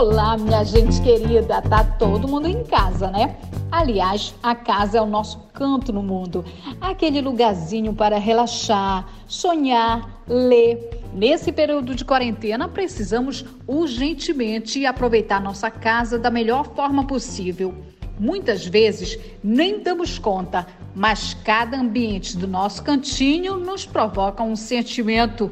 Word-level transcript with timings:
Olá, 0.00 0.38
minha 0.38 0.62
gente 0.62 1.02
querida, 1.02 1.60
tá 1.60 1.82
todo 1.82 2.28
mundo 2.28 2.46
em 2.46 2.62
casa, 2.62 3.10
né? 3.10 3.36
Aliás, 3.68 4.32
a 4.40 4.54
casa 4.54 4.98
é 4.98 5.00
o 5.00 5.06
nosso 5.06 5.40
canto 5.52 5.92
no 5.92 6.04
mundo, 6.04 6.44
aquele 6.80 7.20
lugarzinho 7.20 7.92
para 7.92 8.16
relaxar, 8.16 9.08
sonhar, 9.26 10.22
ler. 10.28 11.02
Nesse 11.12 11.50
período 11.50 11.96
de 11.96 12.04
quarentena, 12.04 12.68
precisamos 12.68 13.44
urgentemente 13.66 14.86
aproveitar 14.86 15.40
nossa 15.40 15.68
casa 15.68 16.16
da 16.16 16.30
melhor 16.30 16.76
forma 16.76 17.04
possível. 17.04 17.74
Muitas 18.20 18.64
vezes 18.64 19.18
nem 19.42 19.82
damos 19.82 20.16
conta, 20.16 20.64
mas 20.94 21.34
cada 21.34 21.76
ambiente 21.76 22.36
do 22.36 22.46
nosso 22.46 22.84
cantinho 22.84 23.56
nos 23.56 23.84
provoca 23.84 24.44
um 24.44 24.54
sentimento. 24.54 25.50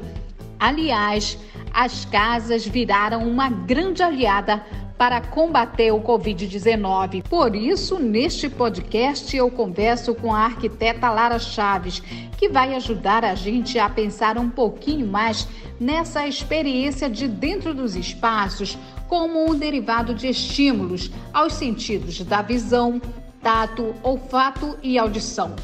Aliás, 0.57 1.37
as 1.73 2.05
casas 2.05 2.65
viraram 2.65 3.27
uma 3.27 3.49
grande 3.49 4.01
aliada 4.01 4.63
para 4.97 5.21
combater 5.21 5.91
o 5.91 6.01
Covid-19. 6.01 7.23
Por 7.29 7.55
isso, 7.55 7.99
neste 7.99 8.49
podcast, 8.49 9.35
eu 9.35 9.49
converso 9.51 10.15
com 10.15 10.33
a 10.33 10.45
arquiteta 10.45 11.09
Lara 11.09 11.37
Chaves, 11.37 12.01
que 12.37 12.49
vai 12.49 12.73
ajudar 12.75 13.23
a 13.23 13.35
gente 13.35 13.77
a 13.77 13.87
pensar 13.87 14.37
um 14.37 14.49
pouquinho 14.49 15.05
mais 15.05 15.47
nessa 15.79 16.27
experiência 16.27 17.09
de 17.09 17.27
dentro 17.27 17.73
dos 17.73 17.95
espaços 17.95 18.77
como 19.07 19.49
um 19.49 19.55
derivado 19.55 20.13
de 20.13 20.27
estímulos 20.27 21.11
aos 21.31 21.53
sentidos 21.53 22.19
da 22.23 22.41
visão, 22.41 22.99
tato, 23.41 23.93
olfato 24.01 24.77
e 24.81 24.97
audição. 24.97 25.55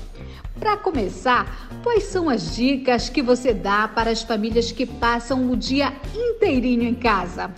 Para 0.59 0.77
começar, 0.77 1.67
quais 1.83 2.03
são 2.03 2.29
as 2.29 2.55
dicas 2.55 3.09
que 3.09 3.23
você 3.23 3.53
dá 3.53 3.87
para 3.87 4.11
as 4.11 4.21
famílias 4.21 4.71
que 4.71 4.85
passam 4.85 5.51
o 5.51 5.57
dia 5.57 5.91
inteirinho 6.15 6.83
em 6.83 6.93
casa? 6.93 7.49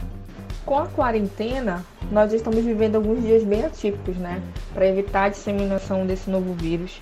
Com 0.66 0.80
a 0.80 0.88
quarentena, 0.88 1.86
nós 2.10 2.32
estamos 2.32 2.64
vivendo 2.64 2.96
alguns 2.96 3.22
dias 3.22 3.44
bem 3.44 3.66
atípicos, 3.66 4.16
né? 4.16 4.42
Para 4.74 4.88
evitar 4.88 5.26
a 5.26 5.30
disseminação 5.30 6.06
desse 6.08 6.30
novo 6.30 6.54
vírus. 6.54 7.02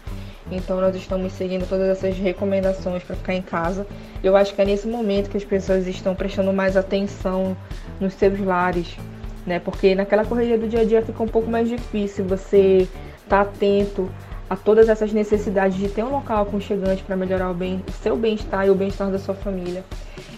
Então, 0.52 0.81
nós 0.81 0.95
estamos 0.95 1.31
seguindo 1.33 1.69
todas 1.69 1.88
essas 1.88 2.17
recomendações 2.17 3.03
para 3.03 3.16
ficar 3.16 3.35
em 3.35 3.41
casa. 3.41 3.88
Eu 4.23 4.35
acho 4.35 4.53
que 4.53 4.61
é 4.61 4.66
nesse 4.66 4.88
momento 4.88 5.30
que 5.30 5.38
as 5.38 5.45
pessoas 5.45 5.88
estão 5.88 6.16
prestando 6.16 6.52
mais 6.52 6.75
atenção 6.75 7.55
nos 8.00 8.13
seus 8.16 8.39
lares, 8.39 8.97
né? 9.45 9.59
Porque 9.59 9.94
naquela 9.94 10.25
correria 10.25 10.57
do 10.57 10.67
dia 10.67 10.81
a 10.81 10.85
dia 10.85 11.02
fica 11.03 11.22
um 11.22 11.28
pouco 11.28 11.50
mais 11.50 11.69
difícil 11.69 12.25
você 12.25 12.88
estar 13.23 13.28
tá 13.28 13.41
atento 13.41 14.09
a 14.53 14.55
todas 14.55 14.87
essas 14.87 15.11
necessidades 15.11 15.75
de 15.75 15.89
ter 15.89 16.03
um 16.03 16.11
local 16.11 16.43
aconchegante 16.43 17.01
para 17.01 17.15
melhorar 17.15 17.49
o, 17.49 17.55
bem, 17.55 17.83
o 17.87 17.91
seu 17.91 18.15
bem-estar 18.15 18.67
e 18.67 18.69
o 18.69 18.75
bem-estar 18.75 19.09
da 19.09 19.17
sua 19.17 19.33
família. 19.33 19.83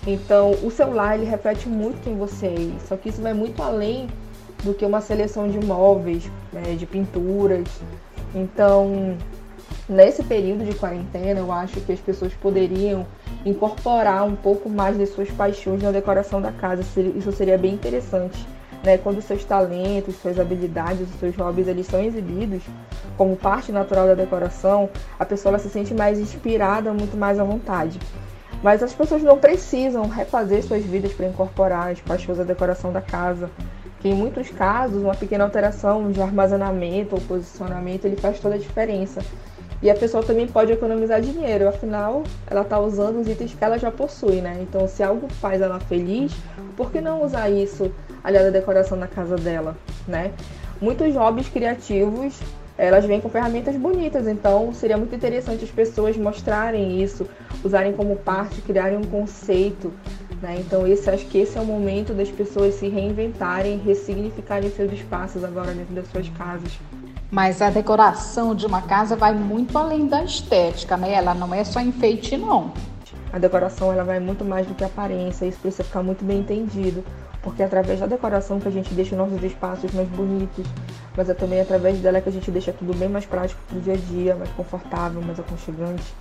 Então, 0.07 0.51
o 0.63 0.71
celular 0.71 1.17
ele 1.17 1.25
reflete 1.25 1.67
muito 1.67 2.09
em 2.09 2.15
você, 2.15 2.71
só 2.87 2.95
que 2.95 3.09
isso 3.09 3.21
vai 3.21 3.33
muito 3.33 3.61
além 3.61 4.07
do 4.63 4.73
que 4.73 4.85
uma 4.85 5.01
seleção 5.01 5.49
de 5.49 5.59
móveis, 5.59 6.31
né, 6.53 6.75
de 6.77 6.85
pinturas. 6.85 7.67
Então, 8.33 9.17
nesse 9.89 10.23
período 10.23 10.63
de 10.63 10.73
quarentena, 10.75 11.41
eu 11.41 11.51
acho 11.51 11.81
que 11.81 11.91
as 11.91 11.99
pessoas 11.99 12.33
poderiam 12.35 13.05
incorporar 13.45 14.25
um 14.25 14.35
pouco 14.37 14.69
mais 14.69 14.97
de 14.97 15.05
suas 15.07 15.29
paixões 15.29 15.83
na 15.83 15.91
decoração 15.91 16.41
da 16.41 16.53
casa. 16.53 16.83
Isso 17.17 17.33
seria 17.33 17.57
bem 17.57 17.73
interessante 17.73 18.47
né, 18.85 18.97
quando 18.97 19.21
seus 19.21 19.43
talentos, 19.43 20.15
suas 20.17 20.39
habilidades, 20.39 21.07
seus 21.19 21.35
hobbies 21.35 21.67
eles 21.67 21.87
são 21.87 22.01
exibidos 22.01 22.63
como 23.17 23.35
parte 23.35 23.71
natural 23.71 24.07
da 24.07 24.13
decoração, 24.13 24.89
a 25.17 25.25
pessoa 25.25 25.57
se 25.57 25.69
sente 25.69 25.93
mais 25.93 26.19
inspirada, 26.19 26.93
muito 26.93 27.17
mais 27.17 27.39
à 27.39 27.43
vontade. 27.43 27.99
Mas 28.61 28.81
as 28.81 28.93
pessoas 28.93 29.23
não 29.23 29.37
precisam 29.37 30.07
refazer 30.07 30.63
suas 30.63 30.83
vidas 30.83 31.13
para 31.13 31.27
incorporar 31.27 31.91
as 31.91 32.01
paixões 32.01 32.37
da 32.37 32.43
decoração 32.43 32.91
da 32.91 33.01
casa. 33.01 33.49
Que 33.99 34.09
em 34.09 34.13
muitos 34.13 34.49
casos, 34.49 35.01
uma 35.01 35.15
pequena 35.15 35.43
alteração 35.43 36.11
de 36.11 36.21
armazenamento 36.21 37.15
ou 37.15 37.21
posicionamento 37.21 38.05
ele 38.05 38.15
faz 38.15 38.39
toda 38.39 38.55
a 38.55 38.57
diferença. 38.57 39.21
E 39.85 39.89
a 39.91 39.93
pessoa 39.93 40.23
também 40.23 40.47
pode 40.47 40.71
economizar 40.71 41.21
dinheiro, 41.21 41.67
afinal, 41.67 42.23
ela 42.47 42.61
está 42.61 42.79
usando 42.79 43.19
os 43.19 43.27
itens 43.27 43.53
que 43.53 43.63
ela 43.63 43.77
já 43.77 43.91
possui, 43.91 44.41
né? 44.41 44.57
Então, 44.59 44.87
se 44.87 45.03
algo 45.03 45.27
faz 45.33 45.61
ela 45.61 45.79
feliz, 45.79 46.35
por 46.75 46.91
que 46.91 46.99
não 46.99 47.23
usar 47.23 47.51
isso 47.51 47.91
aliado 48.23 48.47
à 48.47 48.49
decoração 48.49 48.97
da 48.97 49.05
casa 49.05 49.35
dela, 49.35 49.77
né? 50.07 50.31
Muitos 50.81 51.13
hobbies 51.13 51.49
criativos, 51.49 52.39
elas 52.75 53.05
vêm 53.05 53.21
com 53.21 53.29
ferramentas 53.29 53.75
bonitas, 53.75 54.27
então 54.27 54.73
seria 54.73 54.97
muito 54.97 55.13
interessante 55.13 55.63
as 55.63 55.69
pessoas 55.69 56.17
mostrarem 56.17 57.03
isso, 57.03 57.29
usarem 57.63 57.93
como 57.93 58.15
parte, 58.15 58.63
criarem 58.63 58.97
um 58.97 59.03
conceito, 59.03 59.93
né? 60.41 60.55
Então, 60.61 60.87
esse 60.87 61.07
acho 61.11 61.27
que 61.27 61.37
esse 61.37 61.59
é 61.59 61.61
o 61.61 61.65
momento 61.65 62.11
das 62.11 62.31
pessoas 62.31 62.73
se 62.73 62.87
reinventarem, 62.87 63.77
ressignificarem 63.77 64.71
seus 64.71 64.91
espaços 64.91 65.43
agora 65.43 65.73
dentro 65.73 65.93
das 65.93 66.07
suas 66.07 66.27
casas. 66.29 66.71
Mas 67.31 67.61
a 67.61 67.69
decoração 67.69 68.53
de 68.53 68.65
uma 68.65 68.81
casa 68.81 69.15
vai 69.15 69.33
muito 69.33 69.77
além 69.77 70.07
da 70.07 70.23
estética, 70.23 70.95
né? 70.95 71.13
Ela 71.13 71.33
não 71.33 71.53
é 71.53 71.63
só 71.63 71.81
enfeite, 71.81 72.37
não. 72.37 72.71
A 73.33 73.39
decoração 73.39 73.91
ela 73.91 74.03
vai 74.03 74.19
muito 74.19 74.45
mais 74.45 74.65
do 74.65 74.73
que 74.73 74.83
aparência, 74.83 75.45
isso 75.45 75.59
precisa 75.59 75.83
ficar 75.83 76.01
muito 76.01 76.23
bem 76.23 76.39
entendido, 76.39 77.03
porque 77.41 77.61
é 77.61 77.65
através 77.65 77.99
da 77.99 78.05
decoração 78.05 78.59
que 78.59 78.67
a 78.67 78.71
gente 78.71 78.93
deixa 78.93 79.11
os 79.11 79.17
nossos 79.17 79.43
espaços 79.43 79.91
mais 79.91 80.07
bonitos, 80.09 80.65
mas 81.17 81.29
é 81.29 81.33
também 81.33 81.59
através 81.59 81.99
dela 81.99 82.21
que 82.21 82.29
a 82.29 82.31
gente 82.31 82.49
deixa 82.49 82.71
tudo 82.71 82.93
bem 82.95 83.09
mais 83.09 83.25
prático 83.25 83.59
para 83.67 83.77
o 83.77 83.81
dia 83.81 83.93
a 83.93 83.97
dia, 83.97 84.35
mais 84.35 84.49
confortável, 84.51 85.21
mais 85.21 85.39
aconchegante. 85.39 86.13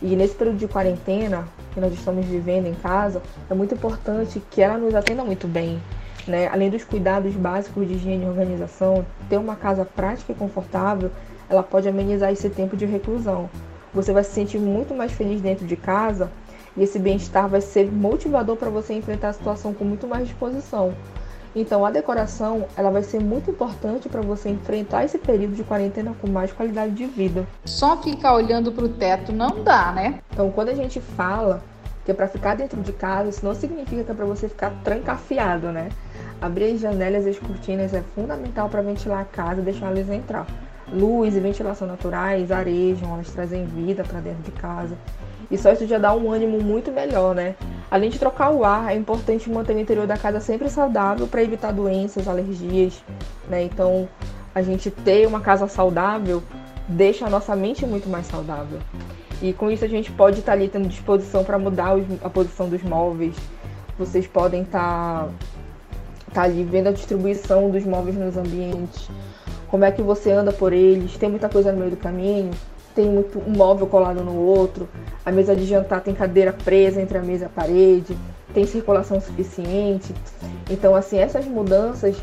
E 0.00 0.16
nesse 0.16 0.34
período 0.34 0.58
de 0.58 0.68
quarentena 0.68 1.46
que 1.74 1.80
nós 1.80 1.92
estamos 1.92 2.24
vivendo 2.24 2.66
em 2.66 2.74
casa, 2.74 3.20
é 3.50 3.54
muito 3.54 3.74
importante 3.74 4.42
que 4.50 4.62
ela 4.62 4.78
nos 4.78 4.94
atenda 4.94 5.24
muito 5.24 5.46
bem, 5.46 5.80
né? 6.26 6.48
Além 6.48 6.70
dos 6.70 6.84
cuidados 6.84 7.34
básicos 7.34 7.86
de 7.86 7.94
higiene 7.94 8.24
e 8.24 8.28
organização, 8.28 9.04
ter 9.28 9.36
uma 9.38 9.56
casa 9.56 9.84
prática 9.84 10.32
e 10.32 10.34
confortável, 10.34 11.10
ela 11.48 11.62
pode 11.62 11.88
amenizar 11.88 12.32
esse 12.32 12.48
tempo 12.50 12.76
de 12.76 12.84
reclusão. 12.84 13.48
Você 13.94 14.12
vai 14.12 14.24
se 14.24 14.30
sentir 14.30 14.58
muito 14.58 14.94
mais 14.94 15.12
feliz 15.12 15.40
dentro 15.40 15.66
de 15.66 15.76
casa 15.76 16.30
e 16.76 16.82
esse 16.82 16.98
bem-estar 16.98 17.48
vai 17.48 17.60
ser 17.60 17.90
motivador 17.90 18.56
para 18.56 18.68
você 18.68 18.94
enfrentar 18.94 19.30
a 19.30 19.32
situação 19.32 19.72
com 19.72 19.84
muito 19.84 20.06
mais 20.06 20.28
disposição. 20.28 20.94
Então, 21.54 21.86
a 21.86 21.90
decoração 21.90 22.66
ela 22.76 22.90
vai 22.90 23.02
ser 23.02 23.18
muito 23.18 23.50
importante 23.50 24.10
para 24.10 24.20
você 24.20 24.50
enfrentar 24.50 25.06
esse 25.06 25.16
período 25.16 25.54
de 25.54 25.64
quarentena 25.64 26.14
com 26.20 26.28
mais 26.28 26.52
qualidade 26.52 26.92
de 26.92 27.06
vida. 27.06 27.46
Só 27.64 27.96
ficar 28.02 28.34
olhando 28.34 28.70
para 28.70 28.84
o 28.84 28.90
teto 28.90 29.32
não 29.32 29.64
dá, 29.64 29.90
né? 29.92 30.20
Então, 30.30 30.50
quando 30.50 30.68
a 30.68 30.74
gente 30.74 31.00
fala 31.00 31.62
que 32.06 32.12
é 32.12 32.14
para 32.14 32.28
ficar 32.28 32.54
dentro 32.54 32.80
de 32.80 32.92
casa, 32.92 33.28
isso 33.28 33.44
não 33.44 33.52
significa 33.52 34.04
que 34.04 34.10
é 34.12 34.14
para 34.14 34.24
você 34.24 34.48
ficar 34.48 34.70
trancafiado, 34.84 35.72
né? 35.72 35.88
Abrir 36.40 36.74
as 36.74 36.80
janelas 36.80 37.26
e 37.26 37.30
as 37.30 37.38
cortinas 37.38 37.92
é 37.92 38.00
fundamental 38.14 38.68
para 38.68 38.80
ventilar 38.80 39.22
a 39.22 39.24
casa 39.24 39.60
e 39.60 39.64
deixar 39.64 39.88
a 39.88 39.90
luz 39.90 40.08
entrar. 40.08 40.46
Luz 40.92 41.34
e 41.34 41.40
ventilação 41.40 41.88
naturais 41.88 42.52
arejam, 42.52 43.12
elas 43.12 43.28
trazem 43.32 43.64
vida 43.66 44.04
para 44.04 44.20
dentro 44.20 44.44
de 44.44 44.52
casa. 44.52 44.96
E 45.50 45.58
só 45.58 45.72
isso 45.72 45.84
já 45.84 45.98
dá 45.98 46.14
um 46.14 46.30
ânimo 46.30 46.62
muito 46.62 46.92
melhor, 46.92 47.34
né? 47.34 47.56
Além 47.90 48.08
de 48.08 48.20
trocar 48.20 48.50
o 48.52 48.64
ar, 48.64 48.92
é 48.92 48.94
importante 48.94 49.50
manter 49.50 49.74
o 49.74 49.80
interior 49.80 50.06
da 50.06 50.16
casa 50.16 50.38
sempre 50.38 50.70
saudável 50.70 51.26
para 51.26 51.42
evitar 51.42 51.72
doenças, 51.72 52.28
alergias, 52.28 53.02
né? 53.48 53.64
Então, 53.64 54.08
a 54.54 54.62
gente 54.62 54.92
ter 54.92 55.26
uma 55.26 55.40
casa 55.40 55.66
saudável 55.66 56.40
deixa 56.86 57.26
a 57.26 57.30
nossa 57.30 57.56
mente 57.56 57.84
muito 57.84 58.08
mais 58.08 58.28
saudável. 58.28 58.78
E 59.42 59.52
com 59.52 59.70
isso 59.70 59.84
a 59.84 59.88
gente 59.88 60.10
pode 60.12 60.40
estar 60.40 60.52
tá 60.52 60.58
ali 60.58 60.68
tendo 60.68 60.88
disposição 60.88 61.44
para 61.44 61.58
mudar 61.58 61.96
a 62.22 62.30
posição 62.30 62.68
dos 62.68 62.82
móveis. 62.82 63.34
Vocês 63.98 64.26
podem 64.26 64.62
estar 64.62 65.26
tá 65.26 65.30
tá 66.36 66.42
ali 66.42 66.64
vendo 66.64 66.88
a 66.88 66.92
distribuição 66.92 67.70
dos 67.70 67.84
móveis 67.84 68.14
nos 68.14 68.36
ambientes, 68.36 69.08
como 69.68 69.84
é 69.84 69.90
que 69.90 70.02
você 70.02 70.30
anda 70.30 70.52
por 70.52 70.70
eles, 70.72 71.16
tem 71.16 71.30
muita 71.30 71.48
coisa 71.48 71.72
no 71.72 71.78
meio 71.78 71.92
do 71.92 71.96
caminho, 71.96 72.50
tem 72.94 73.08
muito 73.08 73.38
um 73.38 73.56
móvel 73.56 73.86
colado 73.86 74.22
no 74.22 74.34
outro, 74.34 74.86
a 75.24 75.32
mesa 75.32 75.56
de 75.56 75.64
jantar 75.64 76.02
tem 76.02 76.14
cadeira 76.14 76.52
presa 76.52 77.00
entre 77.00 77.16
a 77.16 77.22
mesa 77.22 77.44
e 77.44 77.46
a 77.46 77.48
parede, 77.48 78.16
tem 78.52 78.66
circulação 78.66 79.18
suficiente. 79.18 80.14
Então, 80.70 80.94
assim, 80.94 81.18
essas 81.18 81.46
mudanças 81.46 82.16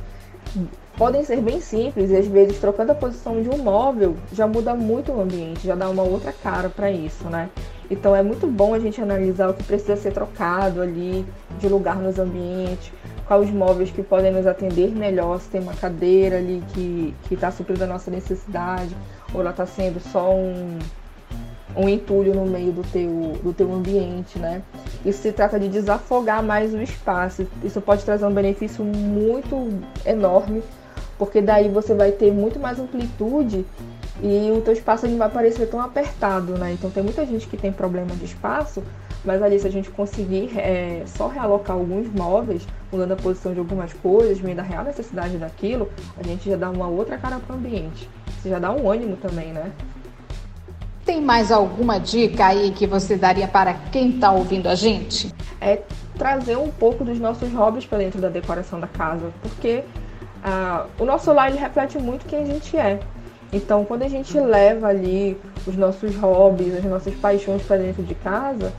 podem 0.97 1.23
ser 1.23 1.41
bem 1.41 1.59
simples 1.59 2.11
e 2.11 2.15
às 2.15 2.27
vezes 2.27 2.59
trocando 2.59 2.91
a 2.91 2.95
posição 2.95 3.41
de 3.41 3.49
um 3.49 3.57
móvel 3.57 4.15
já 4.31 4.47
muda 4.47 4.75
muito 4.75 5.11
o 5.11 5.21
ambiente, 5.21 5.65
já 5.65 5.75
dá 5.75 5.89
uma 5.89 6.03
outra 6.03 6.31
cara 6.31 6.69
para 6.69 6.91
isso, 6.91 7.25
né? 7.25 7.49
Então 7.89 8.15
é 8.15 8.23
muito 8.23 8.47
bom 8.47 8.73
a 8.73 8.79
gente 8.79 9.01
analisar 9.01 9.49
o 9.49 9.53
que 9.53 9.63
precisa 9.63 9.95
ser 9.95 10.13
trocado 10.13 10.81
ali 10.81 11.25
de 11.59 11.67
lugar 11.67 11.97
nos 11.97 12.17
ambientes, 12.17 12.91
quais 13.27 13.49
os 13.49 13.51
móveis 13.51 13.91
que 13.91 14.03
podem 14.03 14.31
nos 14.31 14.47
atender 14.47 14.91
melhor, 14.91 15.39
se 15.39 15.49
tem 15.49 15.61
uma 15.61 15.73
cadeira 15.73 16.37
ali 16.37 16.63
que 16.73 17.13
está 17.31 17.51
suprindo 17.51 17.83
a 17.83 17.87
nossa 17.87 18.09
necessidade, 18.09 18.95
ou 19.33 19.41
ela 19.41 19.51
está 19.51 19.65
sendo 19.65 19.99
só 19.99 20.33
um, 20.33 20.79
um 21.75 21.89
entulho 21.89 22.33
no 22.33 22.45
meio 22.45 22.71
do 22.71 22.83
teu, 22.83 23.39
do 23.43 23.53
teu 23.53 23.71
ambiente, 23.71 24.39
né? 24.39 24.61
Isso 25.05 25.21
se 25.21 25.31
trata 25.31 25.59
de 25.59 25.67
desafogar 25.67 26.43
mais 26.43 26.73
o 26.73 26.81
espaço. 26.81 27.47
Isso 27.63 27.81
pode 27.81 28.03
trazer 28.03 28.25
um 28.25 28.33
benefício 28.33 28.83
muito 28.83 29.69
enorme, 30.05 30.63
porque 31.17 31.41
daí 31.41 31.69
você 31.69 31.93
vai 31.93 32.11
ter 32.11 32.31
muito 32.31 32.59
mais 32.59 32.79
amplitude 32.79 33.65
e 34.21 34.51
o 34.51 34.61
teu 34.61 34.73
espaço 34.73 35.07
não 35.07 35.17
vai 35.17 35.29
parecer 35.29 35.67
tão 35.67 35.81
apertado, 35.81 36.57
né? 36.57 36.73
Então 36.73 36.89
tem 36.89 37.03
muita 37.03 37.25
gente 37.25 37.47
que 37.47 37.57
tem 37.57 37.71
problema 37.71 38.15
de 38.15 38.25
espaço 38.25 38.83
Mas 39.25 39.41
ali, 39.41 39.57
se 39.57 39.65
a 39.65 39.71
gente 39.71 39.89
conseguir 39.89 40.51
é, 40.57 41.03
só 41.05 41.27
realocar 41.27 41.77
alguns 41.77 42.09
móveis, 42.09 42.67
mudando 42.91 43.13
a 43.13 43.15
posição 43.15 43.53
de 43.53 43.59
algumas 43.59 43.93
coisas, 43.93 44.41
meio 44.41 44.55
da 44.55 44.63
real 44.63 44.83
necessidade 44.83 45.37
daquilo, 45.37 45.89
a 46.17 46.23
gente 46.23 46.49
já 46.49 46.57
dá 46.57 46.69
uma 46.69 46.87
outra 46.87 47.17
cara 47.17 47.39
para 47.39 47.55
o 47.55 47.57
ambiente. 47.57 48.09
Isso 48.37 48.49
já 48.49 48.59
dá 48.59 48.71
um 48.71 48.89
ânimo 48.91 49.15
também, 49.15 49.53
né? 49.53 49.71
Tem 51.05 51.21
mais 51.21 51.51
alguma 51.51 51.99
dica 51.99 52.47
aí 52.47 52.71
que 52.71 52.85
você 52.85 53.15
daria 53.15 53.47
para 53.47 53.73
quem 53.73 54.09
está 54.09 54.31
ouvindo 54.31 54.67
a 54.67 54.75
gente? 54.75 55.33
É 55.59 55.81
trazer 56.17 56.57
um 56.57 56.69
pouco 56.69 57.03
dos 57.03 57.19
nossos 57.19 57.51
hobbies 57.53 57.85
para 57.85 57.99
dentro 57.99 58.19
da 58.21 58.29
decoração 58.29 58.79
da 58.79 58.87
casa, 58.87 59.31
porque 59.41 59.83
o 60.99 61.05
nosso 61.05 61.31
lar 61.31 61.49
ele 61.49 61.59
reflete 61.59 61.97
muito 61.97 62.25
quem 62.25 62.39
a 62.39 62.45
gente 62.45 62.75
é. 62.77 62.99
Então, 63.51 63.85
quando 63.85 64.03
a 64.03 64.07
gente 64.07 64.37
leva 64.39 64.87
ali 64.87 65.39
os 65.67 65.75
nossos 65.75 66.15
hobbies, 66.15 66.75
as 66.75 66.83
nossas 66.83 67.13
paixões 67.15 67.61
para 67.61 67.77
dentro 67.77 68.01
de 68.01 68.15
casa, 68.15 68.73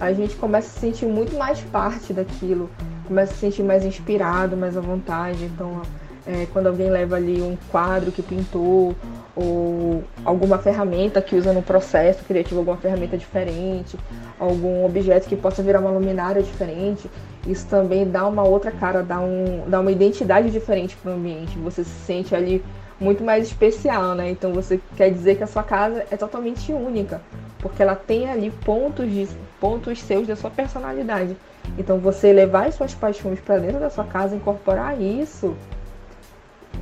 a 0.00 0.12
gente 0.12 0.34
começa 0.36 0.68
a 0.68 0.70
se 0.70 0.80
sentir 0.80 1.06
muito 1.06 1.36
mais 1.36 1.60
parte 1.60 2.12
daquilo, 2.12 2.70
começa 3.06 3.32
a 3.32 3.34
se 3.34 3.40
sentir 3.40 3.62
mais 3.62 3.84
inspirado, 3.84 4.56
mais 4.56 4.76
à 4.76 4.80
vontade. 4.80 5.44
Então, 5.44 5.82
é, 6.26 6.46
quando 6.52 6.66
alguém 6.66 6.90
leva 6.90 7.16
ali 7.16 7.40
um 7.40 7.56
quadro 7.70 8.10
que 8.10 8.22
pintou 8.22 8.96
ou 9.36 10.02
alguma 10.24 10.56
ferramenta 10.56 11.20
que 11.20 11.36
usa 11.36 11.52
no 11.52 11.62
processo 11.62 12.24
criativo, 12.24 12.60
alguma 12.60 12.78
ferramenta 12.78 13.18
diferente, 13.18 13.98
algum 14.40 14.84
objeto 14.84 15.28
que 15.28 15.36
possa 15.36 15.62
virar 15.62 15.80
uma 15.80 15.90
luminária 15.90 16.42
diferente, 16.42 17.10
isso 17.46 17.66
também 17.66 18.08
dá 18.08 18.26
uma 18.26 18.42
outra 18.42 18.72
cara, 18.72 19.02
dá, 19.02 19.20
um, 19.20 19.64
dá 19.68 19.78
uma 19.78 19.92
identidade 19.92 20.50
diferente 20.50 20.96
para 20.96 21.12
o 21.12 21.14
ambiente. 21.14 21.58
Você 21.58 21.84
se 21.84 21.90
sente 21.90 22.34
ali 22.34 22.64
muito 22.98 23.22
mais 23.22 23.46
especial, 23.46 24.14
né? 24.14 24.30
Então 24.30 24.54
você 24.54 24.80
quer 24.96 25.10
dizer 25.10 25.36
que 25.36 25.44
a 25.44 25.46
sua 25.46 25.62
casa 25.62 26.04
é 26.10 26.16
totalmente 26.16 26.72
única, 26.72 27.20
porque 27.58 27.82
ela 27.82 27.94
tem 27.94 28.28
ali 28.30 28.50
pontos 28.50 29.08
de 29.10 29.28
pontos 29.60 30.00
seus 30.00 30.26
da 30.26 30.34
sua 30.34 30.50
personalidade. 30.50 31.36
Então 31.78 31.98
você 31.98 32.32
levar 32.32 32.68
as 32.68 32.74
suas 32.74 32.94
paixões 32.94 33.38
para 33.38 33.58
dentro 33.58 33.80
da 33.80 33.90
sua 33.90 34.04
casa, 34.04 34.34
incorporar 34.34 35.00
isso, 35.00 35.54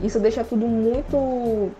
isso 0.02 0.20
deixa 0.20 0.44
tudo 0.44 0.66
muito 0.66 1.70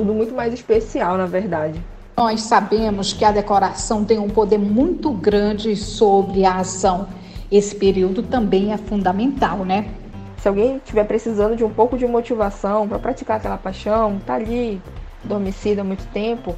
tudo 0.00 0.14
muito 0.14 0.34
mais 0.34 0.54
especial, 0.54 1.18
na 1.18 1.26
verdade. 1.26 1.78
Nós 2.16 2.40
sabemos 2.40 3.12
que 3.12 3.22
a 3.22 3.30
decoração 3.30 4.02
tem 4.02 4.18
um 4.18 4.30
poder 4.30 4.58
muito 4.58 5.10
grande 5.10 5.76
sobre 5.76 6.42
a 6.46 6.56
ação. 6.56 7.06
Esse 7.52 7.74
período 7.74 8.22
também 8.22 8.72
é 8.72 8.78
fundamental, 8.78 9.58
né? 9.58 9.90
Se 10.38 10.48
alguém 10.48 10.78
estiver 10.78 11.04
precisando 11.04 11.54
de 11.54 11.62
um 11.62 11.68
pouco 11.68 11.98
de 11.98 12.06
motivação 12.06 12.88
para 12.88 12.98
praticar 12.98 13.36
aquela 13.36 13.58
paixão, 13.58 14.18
tá 14.24 14.36
ali 14.36 14.80
adormecida 15.22 15.82
há 15.82 15.84
muito 15.84 16.06
tempo, 16.14 16.56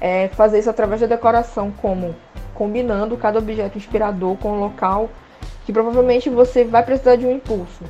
é 0.00 0.26
fazer 0.26 0.58
isso 0.58 0.70
através 0.70 1.00
da 1.00 1.06
decoração, 1.06 1.72
como 1.80 2.16
combinando 2.52 3.16
cada 3.16 3.38
objeto 3.38 3.78
inspirador 3.78 4.36
com 4.38 4.50
o 4.50 4.58
local 4.58 5.08
que 5.64 5.72
provavelmente 5.72 6.28
você 6.28 6.64
vai 6.64 6.82
precisar 6.82 7.14
de 7.14 7.24
um 7.24 7.30
impulso. 7.30 7.84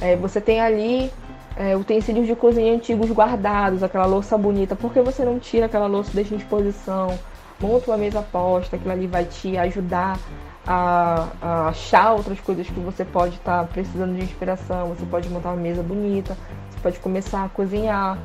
É, 0.00 0.16
você 0.16 0.40
tem 0.40 0.58
ali 0.58 1.12
é, 1.56 1.76
utensílios 1.76 2.26
de 2.26 2.34
cozinha 2.34 2.74
antigos 2.74 3.10
guardados, 3.10 3.82
aquela 3.82 4.06
louça 4.06 4.36
bonita, 4.38 4.74
por 4.74 4.92
que 4.92 5.00
você 5.00 5.24
não 5.24 5.38
tira 5.38 5.66
aquela 5.66 5.86
louça 5.86 6.10
e 6.12 6.14
deixa 6.14 6.34
em 6.34 6.38
exposição? 6.38 7.18
Monta 7.60 7.90
uma 7.90 7.96
mesa 7.96 8.22
posta, 8.22 8.76
aquilo 8.76 8.92
ali 8.92 9.06
vai 9.06 9.24
te 9.24 9.56
ajudar 9.56 10.18
a, 10.66 11.28
a 11.40 11.68
achar 11.68 12.12
outras 12.12 12.40
coisas 12.40 12.66
que 12.66 12.80
você 12.80 13.04
pode 13.04 13.36
estar 13.36 13.60
tá 13.60 13.64
precisando 13.64 14.16
de 14.16 14.24
inspiração. 14.24 14.88
Você 14.88 15.04
pode 15.06 15.28
montar 15.28 15.50
uma 15.50 15.60
mesa 15.60 15.82
bonita, 15.82 16.36
você 16.70 16.78
pode 16.82 16.98
começar 16.98 17.44
a 17.44 17.48
cozinhar, 17.48 18.18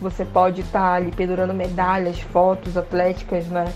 você 0.00 0.24
pode 0.24 0.60
estar 0.60 0.80
tá 0.80 0.92
ali 0.94 1.10
pendurando 1.10 1.54
medalhas, 1.54 2.20
fotos 2.20 2.76
atléticas, 2.76 3.46
né? 3.46 3.72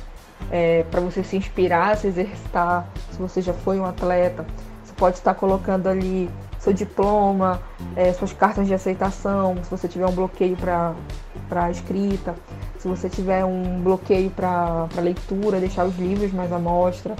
É, 0.50 0.84
para 0.84 1.00
você 1.00 1.24
se 1.24 1.36
inspirar, 1.36 1.96
se 1.96 2.06
exercitar, 2.06 2.86
se 3.10 3.18
você 3.18 3.42
já 3.42 3.52
foi 3.52 3.78
um 3.80 3.84
atleta. 3.84 4.46
Você 4.84 4.92
pode 4.96 5.16
estar 5.16 5.34
tá 5.34 5.40
colocando 5.40 5.88
ali 5.88 6.30
seu 6.58 6.72
diploma, 6.72 7.60
é, 7.96 8.12
suas 8.12 8.32
cartas 8.32 8.66
de 8.66 8.74
aceitação, 8.74 9.56
se 9.62 9.70
você 9.70 9.86
tiver 9.88 10.06
um 10.06 10.12
bloqueio 10.12 10.56
para 10.56 11.70
escrita, 11.70 12.34
se 12.78 12.86
você 12.86 13.08
tiver 13.08 13.44
um 13.44 13.80
bloqueio 13.80 14.30
para 14.30 14.88
leitura, 14.98 15.60
deixar 15.60 15.84
os 15.84 15.96
livros 15.96 16.32
mais 16.32 16.52
à 16.52 16.58
mostra, 16.58 17.14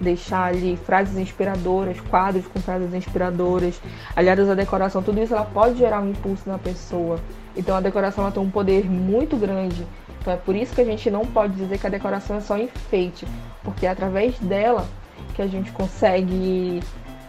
deixar 0.00 0.44
ali 0.44 0.76
frases 0.76 1.16
inspiradoras, 1.16 2.00
quadros 2.00 2.46
com 2.46 2.60
frases 2.60 2.92
inspiradoras, 2.94 3.80
aliadas 4.16 4.48
à 4.48 4.54
decoração, 4.54 5.02
tudo 5.02 5.22
isso 5.22 5.34
ela 5.34 5.44
pode 5.44 5.78
gerar 5.78 6.00
um 6.00 6.10
impulso 6.10 6.48
na 6.48 6.58
pessoa. 6.58 7.18
Então 7.56 7.76
a 7.76 7.80
decoração 7.80 8.24
ela 8.24 8.32
tem 8.32 8.42
um 8.42 8.50
poder 8.50 8.88
muito 8.90 9.36
grande. 9.36 9.86
Então 10.20 10.32
é 10.32 10.36
por 10.36 10.54
isso 10.54 10.74
que 10.74 10.80
a 10.80 10.84
gente 10.84 11.10
não 11.10 11.26
pode 11.26 11.54
dizer 11.54 11.78
que 11.78 11.86
a 11.86 11.90
decoração 11.90 12.36
é 12.36 12.40
só 12.40 12.56
enfeite, 12.56 13.26
porque 13.62 13.86
é 13.86 13.90
através 13.90 14.38
dela 14.38 14.86
que 15.34 15.42
a 15.42 15.46
gente 15.46 15.70
consegue 15.72 16.80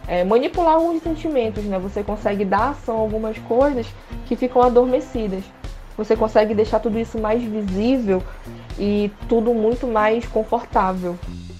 é, 0.06 0.24
manipular 0.24 0.74
alguns 0.74 1.02
sentimentos, 1.02 1.64
né? 1.64 1.78
Você 1.78 2.02
consegue 2.02 2.44
dar 2.44 2.70
ação 2.70 2.96
a 2.96 3.00
algumas 3.00 3.38
coisas 3.38 3.86
que 4.26 4.36
ficam 4.36 4.62
adormecidas. 4.62 5.44
Você 5.96 6.16
consegue 6.16 6.54
deixar 6.54 6.80
tudo 6.80 6.98
isso 6.98 7.18
mais 7.18 7.42
visível 7.42 8.22
e 8.78 9.10
tudo 9.28 9.54
muito 9.54 9.86
mais 9.86 10.26
confortável. 10.26 11.16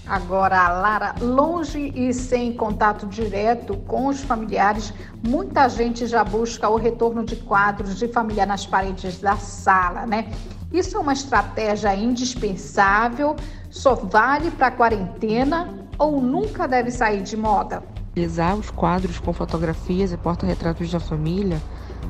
Agora, 0.07 0.69
Lara, 0.69 1.15
longe 1.19 1.91
e 1.95 2.13
sem 2.13 2.53
contato 2.53 3.07
direto 3.07 3.75
com 3.87 4.07
os 4.07 4.21
familiares, 4.21 4.93
muita 5.27 5.67
gente 5.67 6.05
já 6.05 6.23
busca 6.23 6.69
o 6.69 6.75
retorno 6.75 7.23
de 7.23 7.35
quadros 7.37 7.97
de 7.97 8.07
família 8.09 8.45
nas 8.45 8.67
paredes 8.67 9.19
da 9.19 9.35
sala, 9.35 10.05
né? 10.05 10.31
Isso 10.71 10.95
é 10.95 10.99
uma 10.99 11.13
estratégia 11.13 11.95
indispensável, 11.95 13.35
só 13.71 13.95
vale 13.95 14.51
para 14.51 14.69
quarentena 14.69 15.73
ou 15.97 16.21
nunca 16.21 16.67
deve 16.67 16.91
sair 16.91 17.23
de 17.23 17.35
moda? 17.35 17.81
Utilizar 18.15 18.55
os 18.55 18.69
quadros 18.69 19.19
com 19.19 19.33
fotografias 19.33 20.13
e 20.13 20.15
porta-retratos 20.15 20.89
da 20.89 21.01
família 21.01 21.61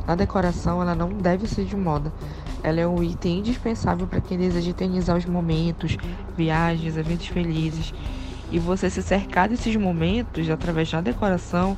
na 0.05 0.13
decoração 0.13 0.79
ela 0.79 0.93
não 0.93 1.09
deve 1.09 1.47
ser 1.47 1.65
de 1.65 1.75
moda. 1.75 2.13
Ela 2.61 2.79
é 2.79 2.87
um 2.87 3.01
item 3.01 3.39
indispensável 3.39 4.05
para 4.05 4.21
quem 4.21 4.37
deseja 4.37 4.69
eternizar 4.69 5.17
os 5.17 5.25
momentos, 5.25 5.97
viagens, 6.37 6.95
eventos 6.95 7.25
felizes. 7.25 7.91
E 8.51 8.59
você 8.59 8.87
se 8.87 9.01
cercar 9.01 9.49
desses 9.49 9.75
momentos 9.75 10.47
através 10.47 10.91
da 10.91 11.01
decoração, 11.01 11.75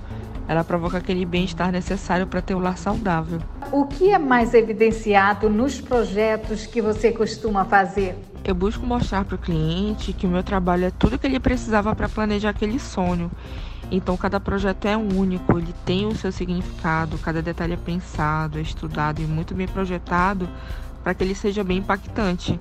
ela 0.47 0.63
provoca 0.63 0.97
aquele 0.97 1.25
bem-estar 1.25 1.71
necessário 1.71 2.25
para 2.25 2.41
ter 2.41 2.55
um 2.55 2.59
lar 2.59 2.77
saudável. 2.77 3.39
O 3.71 3.85
que 3.85 4.11
é 4.11 4.17
mais 4.17 4.53
evidenciado 4.53 5.49
nos 5.49 5.81
projetos 5.81 6.65
que 6.65 6.81
você 6.81 7.11
costuma 7.11 7.65
fazer? 7.65 8.17
Eu 8.43 8.55
busco 8.55 8.85
mostrar 8.85 9.25
para 9.25 9.35
o 9.35 9.37
cliente 9.37 10.13
que 10.13 10.25
o 10.25 10.29
meu 10.29 10.41
trabalho 10.41 10.85
é 10.85 10.91
tudo 10.91 11.19
que 11.19 11.27
ele 11.27 11.39
precisava 11.39 11.93
para 11.93 12.07
planejar 12.07 12.51
aquele 12.51 12.79
sonho 12.79 13.29
então, 13.89 14.17
cada 14.17 14.39
projeto 14.39 14.85
é 14.85 14.97
único, 14.97 15.57
ele 15.57 15.73
tem 15.85 16.05
o 16.05 16.15
seu 16.15 16.31
significado, 16.31 17.17
cada 17.19 17.41
detalhe 17.41 17.73
é 17.73 17.77
pensado, 17.77 18.59
é 18.59 18.61
estudado 18.61 19.21
e 19.21 19.25
muito 19.25 19.53
bem 19.53 19.67
projetado 19.67 20.47
para 21.03 21.13
que 21.13 21.23
ele 21.23 21.33
seja 21.33 21.63
bem 21.63 21.77
impactante. 21.77 22.59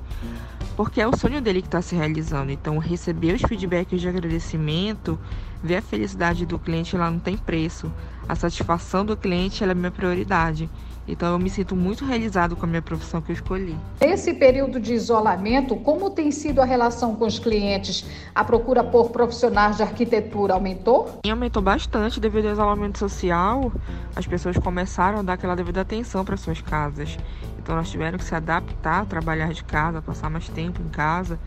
Porque 0.76 1.00
é 1.00 1.08
o 1.08 1.16
sonho 1.16 1.40
dele 1.40 1.62
que 1.62 1.68
está 1.68 1.80
se 1.80 1.96
realizando. 1.96 2.52
Então, 2.52 2.76
receber 2.76 3.34
os 3.34 3.42
feedbacks 3.42 3.98
de 3.98 4.08
agradecimento, 4.08 5.18
ver 5.62 5.76
a 5.76 5.82
felicidade 5.82 6.44
do 6.44 6.58
cliente, 6.58 6.94
ela 6.94 7.10
não 7.10 7.18
tem 7.18 7.36
preço. 7.36 7.90
A 8.28 8.34
satisfação 8.34 9.04
do 9.04 9.16
cliente 9.16 9.62
ela 9.62 9.72
é 9.72 9.74
minha 9.74 9.90
prioridade. 9.90 10.68
Então 11.08 11.32
eu 11.32 11.38
me 11.38 11.48
sinto 11.48 11.76
muito 11.76 12.04
realizado 12.04 12.56
com 12.56 12.66
a 12.66 12.68
minha 12.68 12.82
profissão 12.82 13.20
que 13.22 13.30
eu 13.30 13.34
escolhi. 13.34 13.76
Nesse 14.00 14.34
período 14.34 14.80
de 14.80 14.92
isolamento, 14.92 15.76
como 15.76 16.10
tem 16.10 16.30
sido 16.30 16.60
a 16.60 16.64
relação 16.64 17.14
com 17.14 17.26
os 17.26 17.38
clientes? 17.38 18.04
A 18.34 18.42
procura 18.44 18.82
por 18.82 19.10
profissionais 19.10 19.76
de 19.76 19.82
arquitetura 19.82 20.54
aumentou? 20.54 21.20
E 21.24 21.30
aumentou 21.30 21.62
bastante 21.62 22.18
devido 22.18 22.46
ao 22.46 22.52
isolamento 22.52 22.98
social. 22.98 23.72
As 24.14 24.26
pessoas 24.26 24.56
começaram 24.56 25.20
a 25.20 25.22
dar 25.22 25.34
aquela 25.34 25.54
devida 25.54 25.80
atenção 25.80 26.24
para 26.24 26.36
suas 26.36 26.60
casas. 26.60 27.16
Então 27.58 27.74
elas 27.74 27.90
tiveram 27.90 28.18
que 28.18 28.24
se 28.24 28.34
adaptar 28.34 29.02
a 29.02 29.04
trabalhar 29.04 29.52
de 29.52 29.64
casa, 29.64 30.02
passar 30.02 30.30
mais 30.30 30.48
tempo 30.48 30.80
em 30.82 30.88
casa. 30.88 31.38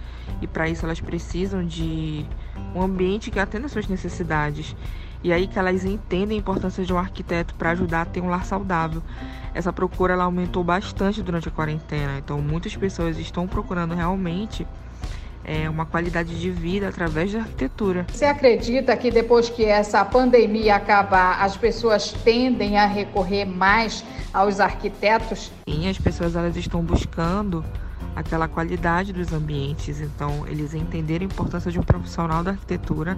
E 0.41 0.47
para 0.47 0.69
isso 0.69 0.85
elas 0.85 0.99
precisam 0.99 1.65
de 1.65 2.25
um 2.75 2.81
ambiente 2.81 3.31
que 3.31 3.39
atenda 3.39 3.65
às 3.65 3.71
suas 3.71 3.87
necessidades. 3.87 4.75
E 5.23 5.33
aí 5.33 5.47
que 5.47 5.59
elas 5.59 5.83
entendem 5.83 6.38
a 6.38 6.39
importância 6.39 6.85
de 6.85 6.93
um 6.93 6.97
arquiteto 6.97 7.53
para 7.55 7.71
ajudar 7.71 8.03
a 8.03 8.05
ter 8.05 8.21
um 8.21 8.29
lar 8.29 8.45
saudável. 8.45 9.03
Essa 9.53 9.73
procura 9.73 10.13
ela 10.13 10.23
aumentou 10.23 10.63
bastante 10.63 11.21
durante 11.21 11.47
a 11.47 11.51
quarentena, 11.51 12.17
então 12.17 12.39
muitas 12.41 12.75
pessoas 12.75 13.17
estão 13.17 13.47
procurando 13.47 13.93
realmente 13.95 14.65
é, 15.43 15.69
uma 15.69 15.85
qualidade 15.85 16.39
de 16.39 16.49
vida 16.51 16.88
através 16.88 17.33
da 17.33 17.39
arquitetura. 17.39 18.05
Você 18.11 18.25
acredita 18.25 18.95
que 18.95 19.09
depois 19.09 19.49
que 19.49 19.65
essa 19.65 20.05
pandemia 20.05 20.75
acabar, 20.75 21.41
as 21.41 21.57
pessoas 21.57 22.11
tendem 22.11 22.77
a 22.77 22.85
recorrer 22.85 23.45
mais 23.45 24.05
aos 24.33 24.59
arquitetos? 24.59 25.51
Sim, 25.67 25.89
as 25.89 25.97
pessoas 25.97 26.35
elas 26.35 26.55
estão 26.55 26.81
buscando 26.81 27.65
aquela 28.15 28.47
qualidade 28.47 29.11
dos 29.13 29.33
ambientes, 29.33 30.01
então 30.01 30.45
eles 30.47 30.73
entenderam 30.73 31.23
a 31.23 31.25
importância 31.25 31.71
de 31.71 31.79
um 31.79 31.83
profissional 31.83 32.43
da 32.43 32.51
arquitetura 32.51 33.17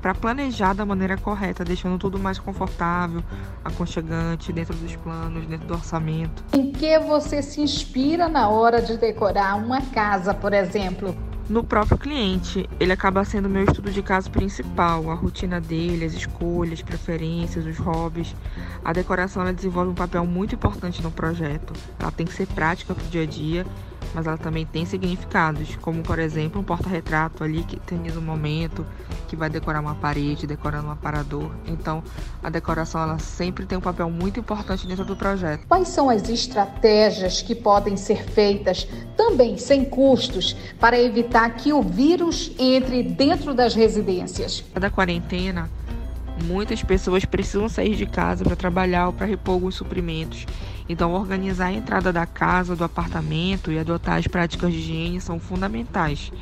para 0.00 0.14
planejar 0.14 0.74
da 0.74 0.86
maneira 0.86 1.16
correta, 1.16 1.64
deixando 1.64 1.98
tudo 1.98 2.18
mais 2.18 2.38
confortável, 2.38 3.22
aconchegante, 3.64 4.52
dentro 4.52 4.74
dos 4.76 4.94
planos, 4.96 5.46
dentro 5.46 5.66
do 5.66 5.74
orçamento. 5.74 6.44
Em 6.52 6.72
que 6.72 6.98
você 6.98 7.42
se 7.42 7.60
inspira 7.60 8.28
na 8.28 8.48
hora 8.48 8.80
de 8.80 8.96
decorar 8.96 9.56
uma 9.56 9.80
casa, 9.82 10.32
por 10.32 10.52
exemplo? 10.52 11.14
no 11.48 11.64
próprio 11.64 11.96
cliente. 11.96 12.68
Ele 12.78 12.92
acaba 12.92 13.24
sendo 13.24 13.48
meu 13.48 13.64
estudo 13.64 13.90
de 13.90 14.02
caso 14.02 14.30
principal, 14.30 15.10
a 15.10 15.14
rotina 15.14 15.60
dele, 15.60 16.04
as 16.04 16.12
escolhas, 16.12 16.82
preferências, 16.82 17.64
os 17.64 17.78
hobbies. 17.78 18.34
A 18.84 18.92
decoração 18.92 19.42
ela 19.42 19.52
desenvolve 19.52 19.90
um 19.90 19.94
papel 19.94 20.26
muito 20.26 20.54
importante 20.54 21.02
no 21.02 21.10
projeto. 21.10 21.72
Ela 21.98 22.10
tem 22.10 22.26
que 22.26 22.34
ser 22.34 22.46
prática 22.48 22.94
para 22.94 23.04
o 23.04 23.08
dia 23.08 23.22
a 23.22 23.26
dia 23.26 23.66
mas 24.14 24.26
ela 24.26 24.38
também 24.38 24.64
tem 24.64 24.84
significados, 24.86 25.76
como 25.76 26.02
por 26.02 26.18
exemplo 26.18 26.60
um 26.60 26.64
porta-retrato 26.64 27.44
ali 27.44 27.62
que 27.62 27.76
eterniza 27.76 28.18
um 28.18 28.22
momento, 28.22 28.86
que 29.28 29.36
vai 29.36 29.50
decorar 29.50 29.80
uma 29.80 29.94
parede, 29.94 30.46
decorando 30.46 30.88
um 30.88 30.90
aparador. 30.90 31.50
Então, 31.66 32.02
a 32.42 32.50
decoração 32.50 33.02
ela 33.02 33.18
sempre 33.18 33.66
tem 33.66 33.78
um 33.78 33.80
papel 33.80 34.10
muito 34.10 34.40
importante 34.40 34.86
dentro 34.86 35.04
do 35.04 35.16
projeto. 35.16 35.66
Quais 35.68 35.88
são 35.88 36.08
as 36.08 36.28
estratégias 36.28 37.42
que 37.42 37.54
podem 37.54 37.96
ser 37.96 38.24
feitas, 38.24 38.88
também 39.16 39.58
sem 39.58 39.84
custos, 39.84 40.56
para 40.80 40.98
evitar 40.98 41.48
que 41.50 41.72
o 41.72 41.82
vírus 41.82 42.52
entre 42.58 43.02
dentro 43.02 43.54
das 43.54 43.74
residências? 43.74 44.64
Da 44.74 44.90
quarentena, 44.90 45.70
muitas 46.44 46.82
pessoas 46.82 47.24
precisam 47.24 47.68
sair 47.68 47.96
de 47.96 48.06
casa 48.06 48.44
para 48.44 48.56
trabalhar 48.56 49.08
ou 49.08 49.12
para 49.12 49.26
repor 49.26 49.54
alguns 49.54 49.74
suprimentos. 49.74 50.46
Então, 50.88 51.12
organizar 51.12 51.66
a 51.66 51.72
entrada 51.72 52.12
da 52.12 52.24
casa, 52.26 52.74
do 52.74 52.84
apartamento 52.84 53.70
e 53.70 53.78
adotar 53.78 54.18
as 54.18 54.26
práticas 54.26 54.72
de 54.72 54.78
higiene 54.78 55.20
são 55.20 55.38
fundamentais. 55.38 56.32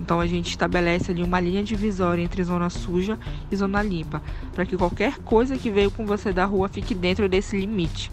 Então 0.00 0.18
a 0.18 0.26
gente 0.26 0.48
estabelece 0.48 1.10
ali 1.10 1.22
uma 1.22 1.38
linha 1.38 1.62
divisória 1.62 2.22
entre 2.22 2.42
zona 2.42 2.70
suja 2.70 3.18
e 3.50 3.56
zona 3.56 3.82
limpa, 3.82 4.22
para 4.54 4.64
que 4.64 4.76
qualquer 4.76 5.18
coisa 5.18 5.58
que 5.58 5.70
veio 5.70 5.90
com 5.90 6.06
você 6.06 6.32
da 6.32 6.46
rua 6.46 6.68
fique 6.68 6.94
dentro 6.94 7.28
desse 7.28 7.58
limite. 7.58 8.10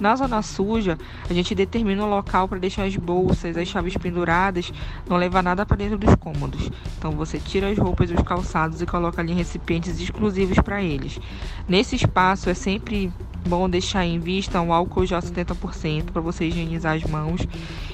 Na 0.00 0.16
zona 0.16 0.42
suja, 0.42 0.98
a 1.28 1.32
gente 1.32 1.54
determina 1.54 2.04
o 2.04 2.08
local 2.08 2.48
para 2.48 2.58
deixar 2.58 2.84
as 2.84 2.96
bolsas, 2.96 3.56
as 3.56 3.68
chaves 3.68 3.96
penduradas, 3.96 4.72
não 5.08 5.16
levar 5.16 5.42
nada 5.42 5.64
para 5.64 5.76
dentro 5.76 5.98
dos 5.98 6.14
cômodos. 6.16 6.70
Então 6.98 7.12
você 7.12 7.38
tira 7.38 7.68
as 7.68 7.78
roupas 7.78 8.10
e 8.10 8.14
os 8.14 8.22
calçados 8.22 8.82
e 8.82 8.86
coloca 8.86 9.20
ali 9.22 9.32
recipientes 9.32 10.00
exclusivos 10.00 10.58
para 10.58 10.82
eles. 10.82 11.20
Nesse 11.68 11.94
espaço 11.94 12.50
é 12.50 12.54
sempre 12.54 13.12
bom 13.48 13.68
deixar 13.68 14.04
em 14.04 14.18
vista 14.18 14.60
um 14.60 14.72
álcool 14.72 15.06
gel 15.06 15.20
70% 15.20 16.10
para 16.12 16.20
você 16.20 16.46
higienizar 16.46 16.94
as 16.96 17.04
mãos. 17.04 17.40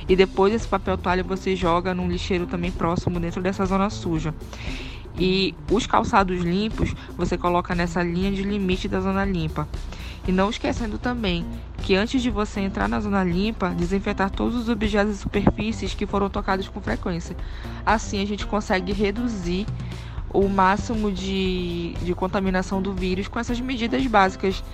E 0.09 0.17
depois 0.17 0.53
esse 0.53 0.67
papel 0.67 0.99
toalha 0.99 1.23
você 1.23 1.55
joga 1.55 1.95
num 1.95 2.09
lixeiro 2.09 2.47
também 2.47 2.71
próximo 2.71 3.21
dentro 3.21 3.41
dessa 3.41 3.65
zona 3.65 3.89
suja. 3.89 4.35
E 5.19 5.55
os 5.71 5.87
calçados 5.87 6.43
limpos 6.43 6.93
você 7.17 7.39
coloca 7.39 7.75
nessa 7.75 8.03
linha 8.03 8.33
de 8.33 8.43
limite 8.43 8.89
da 8.89 9.01
zona 9.01 9.25
limpa. 9.25 9.69
E 10.27 10.33
não 10.33 10.51
esquecendo 10.51 10.99
também 10.99 11.45
que 11.79 11.95
antes 11.95 12.23
de 12.23 12.31
você 12.31 12.61
entrar 12.61 12.89
na 12.89 12.99
zona 12.99 13.23
limpa, 13.23 13.69
desinfetar 13.71 14.31
todos 14.31 14.57
os 14.57 14.69
objetos 14.69 15.15
e 15.15 15.19
superfícies 15.19 15.95
que 15.95 16.07
foram 16.07 16.29
tocados 16.31 16.67
com 16.69 16.81
frequência. 16.81 17.37
Assim 17.85 18.23
a 18.23 18.27
gente 18.27 18.47
consegue 18.47 18.93
reduzir 18.93 19.67
o 20.35 20.49
máximo 20.49 21.13
de, 21.13 21.95
de 22.03 22.13
contaminação 22.13 22.83
do 22.83 22.93
vírus 22.93 23.29
com 23.29 23.39
essas 23.39 23.61
medidas 23.61 24.05
básicas 24.07 24.65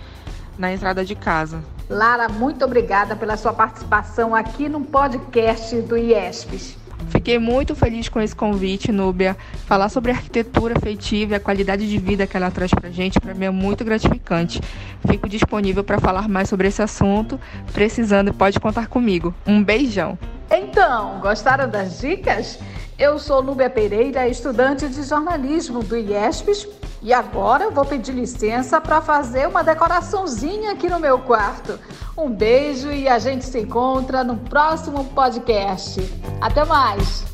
na 0.58 0.72
entrada 0.72 1.04
de 1.04 1.14
casa. 1.14 1.62
Lara, 1.88 2.28
muito 2.28 2.64
obrigada 2.64 3.16
pela 3.16 3.36
sua 3.36 3.52
participação 3.52 4.34
aqui 4.34 4.68
no 4.68 4.80
podcast 4.82 5.80
do 5.82 5.96
IESPES. 5.96 6.78
Fiquei 7.08 7.38
muito 7.38 7.74
feliz 7.74 8.08
com 8.08 8.20
esse 8.20 8.36
convite, 8.36 8.92
Núbia. 8.92 9.36
Falar 9.66 9.88
sobre 9.88 10.12
a 10.12 10.14
arquitetura 10.14 10.76
afetiva 10.76 11.32
e 11.32 11.36
a 11.36 11.40
qualidade 11.40 11.88
de 11.88 11.98
vida 11.98 12.26
que 12.26 12.36
ela 12.36 12.50
traz 12.50 12.70
para 12.70 12.90
gente, 12.90 13.18
para 13.18 13.34
mim 13.34 13.46
é 13.46 13.50
muito 13.50 13.84
gratificante. 13.84 14.60
Fico 15.08 15.28
disponível 15.28 15.82
para 15.82 15.98
falar 15.98 16.28
mais 16.28 16.48
sobre 16.48 16.68
esse 16.68 16.82
assunto. 16.82 17.40
Precisando, 17.72 18.32
pode 18.32 18.60
contar 18.60 18.86
comigo. 18.86 19.34
Um 19.46 19.62
beijão. 19.62 20.18
Então, 20.50 21.20
gostaram 21.20 21.68
das 21.68 22.00
dicas? 22.00 22.58
Eu 22.98 23.18
sou 23.18 23.42
Núbia 23.42 23.70
Pereira, 23.70 24.28
estudante 24.28 24.86
de 24.86 25.02
jornalismo 25.02 25.82
do 25.82 25.96
IESPES 25.96 26.68
e 27.02 27.12
agora 27.12 27.70
vou 27.70 27.84
pedir 27.84 28.12
licença 28.12 28.80
para 28.80 29.00
fazer 29.00 29.48
uma 29.48 29.62
decoraçãozinha 29.62 30.72
aqui 30.72 30.88
no 30.88 31.00
meu 31.00 31.18
quarto. 31.20 31.78
Um 32.16 32.28
beijo 32.28 32.90
e 32.90 33.08
a 33.08 33.18
gente 33.18 33.44
se 33.44 33.60
encontra 33.60 34.22
no 34.22 34.36
próximo 34.36 35.04
podcast. 35.06 36.00
Até 36.40 36.64
mais! 36.64 37.29